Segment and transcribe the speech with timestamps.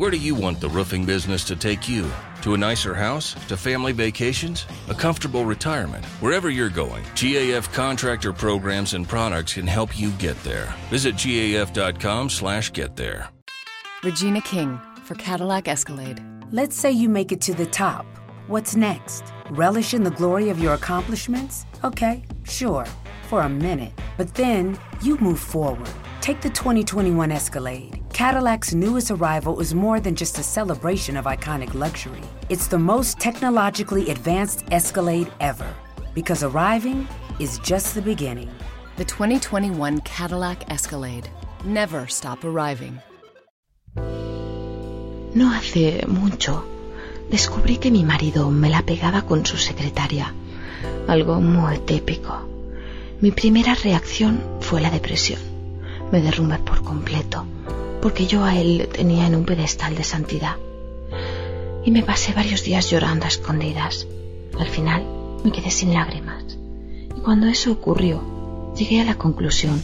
[0.00, 2.10] Where do you want the roofing business to take you?
[2.40, 3.34] To a nicer house?
[3.48, 4.64] To family vacations?
[4.88, 6.06] A comfortable retirement?
[6.22, 10.74] Wherever you're going, GAF contractor programs and products can help you get there.
[10.88, 13.28] Visit gaf.com slash get there.
[14.02, 16.24] Regina King for Cadillac Escalade.
[16.50, 18.06] Let's say you make it to the top.
[18.46, 19.22] What's next?
[19.50, 21.66] Relish in the glory of your accomplishments?
[21.84, 22.86] Okay, sure,
[23.28, 23.92] for a minute.
[24.16, 25.90] But then you move forward.
[26.22, 27.99] Take the 2021 Escalade.
[28.20, 32.20] Cadillac's newest arrival is more than just a celebration of iconic luxury.
[32.50, 35.66] It's the most technologically advanced Escalade ever.
[36.14, 37.08] Because arriving
[37.38, 38.50] is just the beginning.
[38.98, 41.30] The 2021 Cadillac Escalade.
[41.64, 43.00] Never stop arriving.
[45.34, 46.62] No hace mucho
[47.30, 50.34] descubrí que mi marido me la pegaba con su secretaria.
[51.08, 52.46] Algo muy típico.
[53.22, 55.40] Mi primera reacción fue la depresión.
[56.12, 57.46] Me derrumbé por completo
[58.00, 60.56] porque yo a él tenía en un pedestal de santidad.
[61.84, 64.06] Y me pasé varios días llorando a escondidas.
[64.58, 65.04] Al final
[65.44, 66.44] me quedé sin lágrimas.
[67.16, 68.22] Y cuando eso ocurrió,
[68.76, 69.80] llegué a la conclusión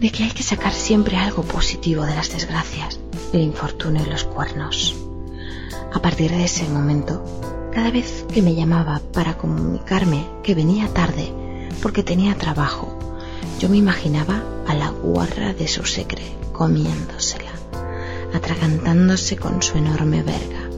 [0.00, 3.00] de que hay que sacar siempre algo positivo de las desgracias,
[3.32, 4.96] el infortunio y los cuernos.
[5.92, 7.24] A partir de ese momento,
[7.72, 11.32] cada vez que me llamaba para comunicarme que venía tarde
[11.82, 12.96] porque tenía trabajo,
[13.58, 17.52] yo me imaginaba a la guarra de su secre comiéndosela,
[18.34, 20.68] atragantándose con su enorme verga.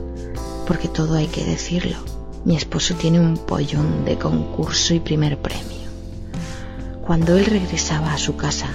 [0.67, 1.97] Porque todo hay que decirlo,
[2.45, 5.89] mi esposo tiene un pollón de concurso y primer premio.
[7.01, 8.69] Cuando él regresaba a su casa,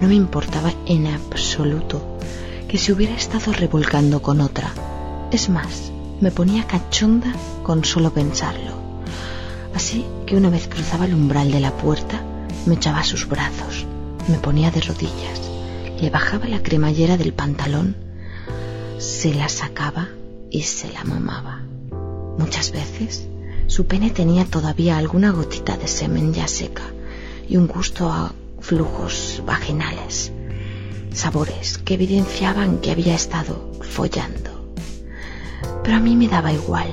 [0.00, 2.18] no me importaba en absoluto
[2.66, 4.72] que se hubiera estado revolcando con otra.
[5.30, 8.72] Es más, me ponía cachonda con solo pensarlo.
[9.72, 12.20] Así que una vez cruzaba el umbral de la puerta,
[12.66, 13.86] me echaba a sus brazos,
[14.26, 15.49] me ponía de rodillas
[16.00, 17.94] le bajaba la cremallera del pantalón,
[18.98, 20.08] se la sacaba
[20.50, 21.62] y se la mamaba.
[22.38, 23.26] Muchas veces
[23.66, 26.84] su pene tenía todavía alguna gotita de semen ya seca
[27.48, 30.32] y un gusto a flujos vaginales,
[31.12, 34.74] sabores que evidenciaban que había estado follando.
[35.84, 36.88] Pero a mí me daba igual.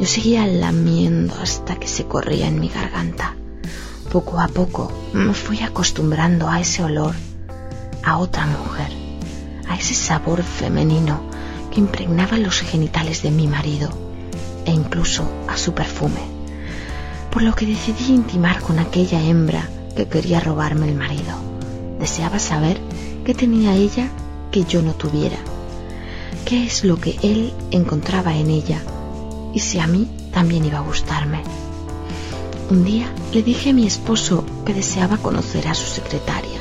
[0.00, 3.36] Yo seguía lamiendo hasta que se corría en mi garganta.
[4.10, 7.14] Poco a poco me fui acostumbrando a ese olor
[8.02, 8.90] a otra mujer,
[9.68, 11.20] a ese sabor femenino
[11.70, 13.90] que impregnaba los genitales de mi marido
[14.64, 16.20] e incluso a su perfume,
[17.30, 21.34] por lo que decidí intimar con aquella hembra que quería robarme el marido.
[21.98, 22.80] Deseaba saber
[23.24, 24.08] qué tenía ella
[24.50, 25.38] que yo no tuviera,
[26.44, 28.82] qué es lo que él encontraba en ella
[29.54, 31.42] y si a mí también iba a gustarme.
[32.70, 36.58] Un día le dije a mi esposo que deseaba conocer a su secretaria.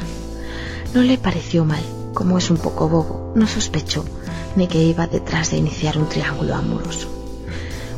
[0.94, 4.04] No le pareció mal, como es un poco bobo, no sospechó
[4.58, 7.08] ni que iba detrás de iniciar un triángulo amoroso.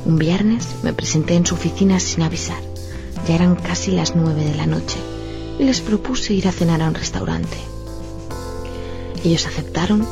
[0.05, 2.61] Un viernes me presenté en su oficina sin avisar.
[3.27, 4.99] Ya eran casi las nueve de la noche
[5.57, 7.57] y les propuse ir a cenar a un restaurante.
[9.23, 10.05] Ellos aceptaron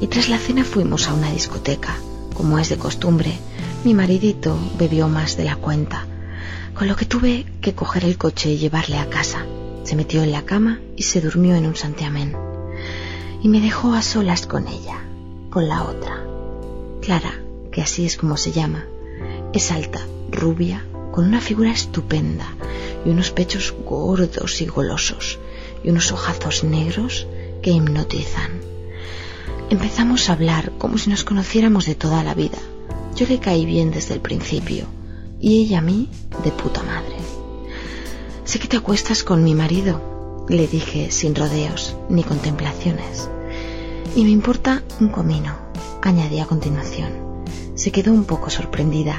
[0.00, 1.96] y tras la cena fuimos a una discoteca.
[2.34, 3.38] Como es de costumbre,
[3.84, 6.06] mi maridito bebió más de la cuenta,
[6.74, 9.44] con lo que tuve que coger el coche y llevarle a casa.
[9.84, 12.36] Se metió en la cama y se durmió en un santiamén.
[13.42, 15.02] Y me dejó a solas con ella,
[15.50, 16.24] con la otra.
[17.00, 17.40] Clara,
[17.72, 18.84] que así es como se llama,
[19.52, 22.46] es alta, rubia, con una figura estupenda
[23.04, 25.38] y unos pechos gordos y golosos
[25.84, 27.26] y unos ojazos negros
[27.62, 28.60] que hipnotizan.
[29.70, 32.58] Empezamos a hablar como si nos conociéramos de toda la vida.
[33.16, 34.86] Yo le caí bien desde el principio
[35.40, 36.08] y ella a mí
[36.44, 37.21] de puta madre.
[38.52, 43.30] Sé que te acuestas con mi marido, le dije sin rodeos ni contemplaciones.
[44.14, 45.56] Y me importa un comino,
[46.02, 47.44] añadí a continuación.
[47.76, 49.16] Se quedó un poco sorprendida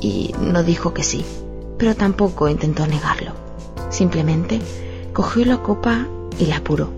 [0.00, 1.26] y no dijo que sí,
[1.76, 3.32] pero tampoco intentó negarlo.
[3.90, 4.62] Simplemente
[5.12, 6.06] cogió la copa
[6.38, 6.90] y la apuró.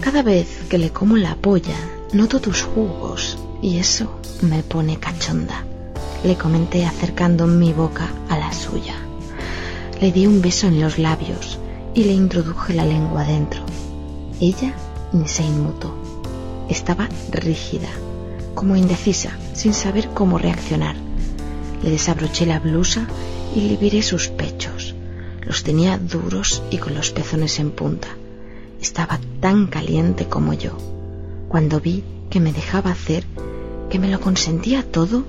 [0.00, 1.76] Cada vez que le como la polla,
[2.14, 4.10] noto tus jugos y eso
[4.40, 5.66] me pone cachonda,
[6.24, 9.01] le comenté acercando mi boca a la suya.
[10.02, 11.60] Le di un beso en los labios
[11.94, 13.62] y le introduje la lengua dentro.
[14.40, 14.74] Ella
[15.26, 15.94] se inmutó.
[16.68, 17.88] Estaba rígida,
[18.56, 20.96] como indecisa, sin saber cómo reaccionar.
[21.84, 23.06] Le desabroché la blusa
[23.54, 24.96] y le viré sus pechos.
[25.40, 28.08] Los tenía duros y con los pezones en punta.
[28.80, 30.72] Estaba tan caliente como yo.
[31.46, 33.24] Cuando vi que me dejaba hacer,
[33.88, 35.22] que me lo consentía todo,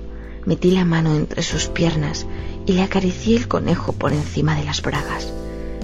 [0.46, 2.26] metí la mano entre sus piernas
[2.66, 5.32] y le acaricié el conejo por encima de las bragas.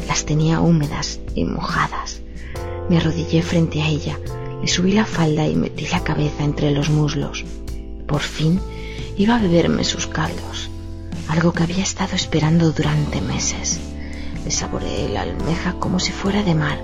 [0.06, 2.20] Las tenía húmedas y mojadas.
[2.88, 4.18] Me arrodillé frente a ella,
[4.62, 7.44] Le subí la falda y metí la cabeza entre los muslos.
[8.06, 8.60] Por fin
[9.16, 10.70] iba a beberme sus caldos,
[11.28, 13.80] algo que había estado esperando durante meses.
[14.44, 16.82] Le saboreé la almeja como si fuera de mar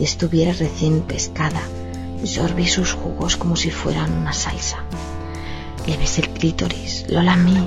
[0.00, 1.60] y estuviera recién pescada
[2.26, 4.78] sorbí sus jugos como si fueran una salsa.
[5.88, 7.66] Le besé el clítoris, lo lamí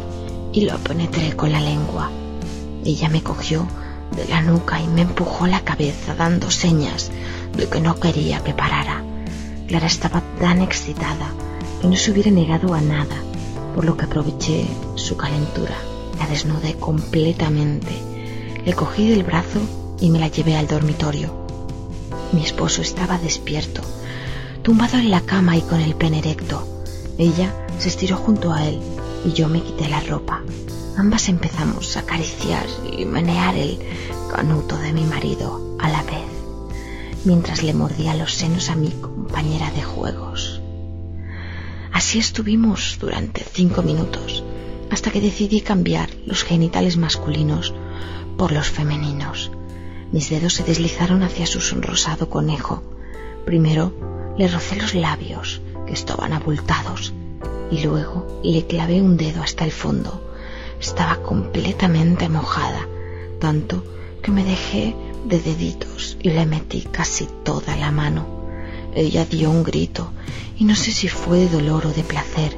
[0.53, 2.11] y lo penetré con la lengua.
[2.85, 3.67] Ella me cogió
[4.15, 7.09] de la nuca y me empujó la cabeza dando señas
[7.57, 9.03] de que no quería que parara.
[9.67, 11.33] Clara estaba tan excitada
[11.81, 13.15] que no se hubiera negado a nada,
[13.73, 15.75] por lo que aproveché su calentura.
[16.19, 17.91] La desnudé completamente.
[18.63, 19.61] Le cogí del brazo
[19.99, 21.47] y me la llevé al dormitorio.
[22.33, 23.81] Mi esposo estaba despierto,
[24.61, 26.67] tumbado en la cama y con el pene erecto.
[27.17, 27.51] Ella
[27.81, 28.79] se estiró junto a él
[29.25, 30.43] y yo me quité la ropa.
[30.97, 33.79] Ambas empezamos a acariciar y menear el
[34.35, 36.29] canuto de mi marido a la vez,
[37.25, 40.61] mientras le mordía los senos a mi compañera de juegos.
[41.91, 44.43] Así estuvimos durante cinco minutos,
[44.91, 47.73] hasta que decidí cambiar los genitales masculinos
[48.37, 49.49] por los femeninos.
[50.11, 52.83] Mis dedos se deslizaron hacia su sonrosado conejo.
[53.43, 53.91] Primero
[54.37, 57.13] le rocé los labios, que estaban abultados,
[57.71, 60.21] y luego le clavé un dedo hasta el fondo.
[60.79, 62.87] Estaba completamente mojada,
[63.39, 63.83] tanto
[64.21, 64.95] que me dejé
[65.25, 68.25] de deditos y le metí casi toda la mano.
[68.93, 70.11] Ella dio un grito
[70.57, 72.57] y no sé si fue de dolor o de placer,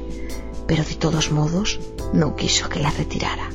[0.66, 1.78] pero de todos modos
[2.12, 3.50] no quiso que la retirara.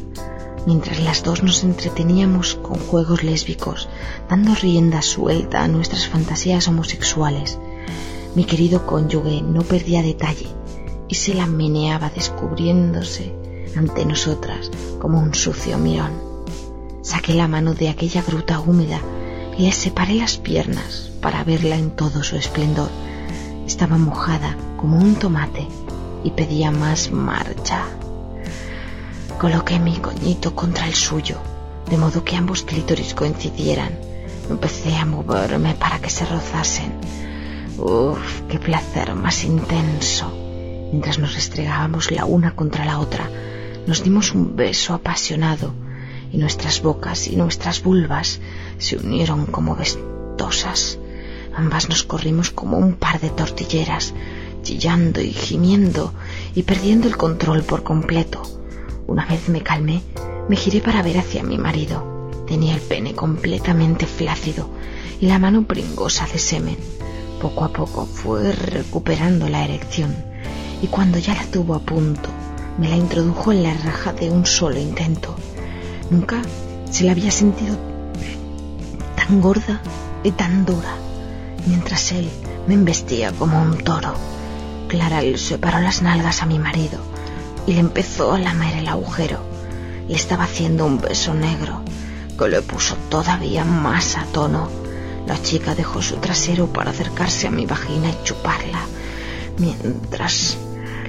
[0.66, 3.90] Mientras las dos nos entreteníamos con juegos lésbicos,
[4.30, 7.58] dando rienda suelta a nuestras fantasías homosexuales,
[8.36, 10.59] mi querido cónyuge no perdía detalle
[11.10, 13.36] y se la meneaba descubriéndose
[13.76, 16.12] ante nosotras como un sucio mirón.
[17.02, 19.02] Saqué la mano de aquella gruta húmeda
[19.58, 22.90] y le separé las piernas para verla en todo su esplendor.
[23.66, 25.68] Estaba mojada como un tomate
[26.24, 27.86] y pedía más marcha.
[29.40, 31.38] Coloqué mi coñito contra el suyo,
[31.90, 33.98] de modo que ambos clítoris coincidieran.
[34.50, 36.94] Empecé a moverme para que se rozasen.
[37.78, 40.49] Uf, qué placer más intenso.
[40.92, 43.30] Mientras nos restregábamos la una contra la otra,
[43.86, 45.74] nos dimos un beso apasionado
[46.32, 48.40] y nuestras bocas y nuestras vulvas
[48.80, 50.98] se unieron como vestosas.
[51.56, 54.14] Ambas nos corrimos como un par de tortilleras,
[54.64, 56.14] chillando y gimiendo
[56.56, 58.42] y perdiendo el control por completo.
[59.06, 60.02] Una vez me calmé,
[60.50, 62.32] me giré para ver hacia mi marido.
[62.48, 64.70] Tenía el pene completamente flácido
[65.22, 66.78] y la mano pringosa de semen.
[67.40, 70.29] Poco a poco fue recuperando la erección
[70.82, 72.30] y cuando ya la tuvo a punto,
[72.78, 75.36] me la introdujo en la raja de un solo intento.
[76.10, 76.42] Nunca
[76.90, 77.78] se la había sentido
[79.16, 79.82] tan gorda
[80.24, 80.96] y tan dura,
[81.68, 82.30] mientras él
[82.68, 84.14] me embestía como un toro.
[84.88, 87.00] Clara le separó las nalgas a mi marido
[87.68, 89.40] y le empezó a lamer el agujero.
[90.08, 91.82] Le estaba haciendo un beso negro
[92.38, 94.70] que le puso todavía más a tono.
[95.28, 98.82] La chica dejó su trasero para acercarse a mi vagina y chuparla,
[99.58, 100.58] mientras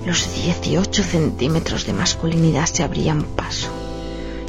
[0.05, 3.69] los 18 centímetros de masculinidad se abrían paso.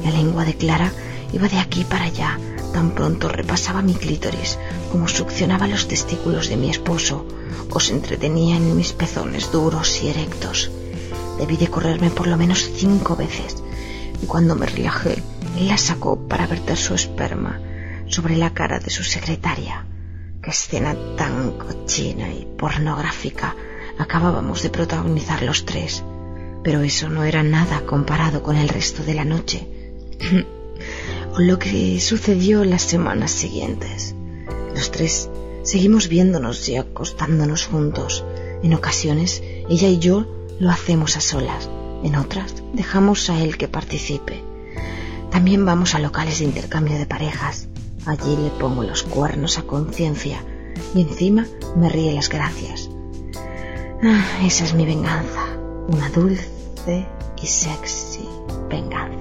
[0.03, 0.91] La lengua de Clara
[1.33, 2.39] iba de aquí para allá,
[2.73, 4.57] tan pronto repasaba mi clítoris
[4.91, 7.25] como succionaba los testículos de mi esposo
[7.69, 10.71] o se entretenía en mis pezones duros y erectos.
[11.37, 13.61] Debí de correrme por lo menos cinco veces
[14.21, 15.21] y cuando me relajé,
[15.57, 17.59] él la sacó para verter su esperma
[18.07, 19.85] sobre la cara de su secretaria.
[20.41, 23.55] Qué escena tan cochina y pornográfica
[24.01, 26.03] acabábamos de protagonizar los tres,
[26.63, 29.67] pero eso no era nada comparado con el resto de la noche
[31.33, 34.15] o lo que sucedió las semanas siguientes.
[34.75, 35.29] Los tres
[35.63, 38.23] seguimos viéndonos y acostándonos juntos.
[38.63, 40.27] En ocasiones, ella y yo
[40.59, 41.69] lo hacemos a solas,
[42.03, 44.43] en otras dejamos a él que participe.
[45.31, 47.67] También vamos a locales de intercambio de parejas.
[48.05, 50.43] Allí le pongo los cuernos a conciencia
[50.93, 52.90] y encima me ríe las gracias.
[54.03, 55.45] Ah, esa es mi venganza,
[55.87, 57.05] una dulce
[57.39, 58.27] y sexy
[58.67, 59.20] venganza.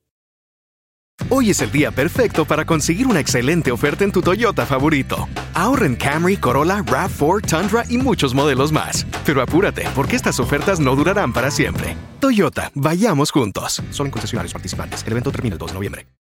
[1.29, 5.27] Hoy es el día perfecto para conseguir una excelente oferta en tu Toyota favorito.
[5.53, 9.05] Ahorra en Camry, Corolla, RAV4, Tundra y muchos modelos más.
[9.25, 11.95] Pero apúrate, porque estas ofertas no durarán para siempre.
[12.19, 13.81] Toyota, vayamos juntos.
[13.91, 15.03] Solo en concesionarios participantes.
[15.03, 16.11] El evento termina el 2 de noviembre.